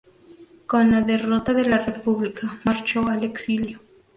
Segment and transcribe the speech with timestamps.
[0.65, 3.79] Con la derrota de la República marchó al exilio.